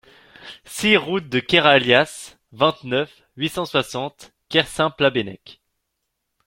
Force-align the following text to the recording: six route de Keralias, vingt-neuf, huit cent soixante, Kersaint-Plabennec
six 0.65 0.97
route 0.97 1.29
de 1.29 1.39
Keralias, 1.39 2.35
vingt-neuf, 2.53 3.21
huit 3.37 3.49
cent 3.49 3.65
soixante, 3.65 4.33
Kersaint-Plabennec 4.49 5.61